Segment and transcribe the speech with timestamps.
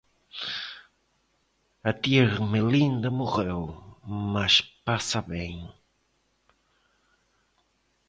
[1.89, 3.61] A tia Ermelinda morreu
[4.33, 4.53] mas
[4.85, 5.55] passa bem.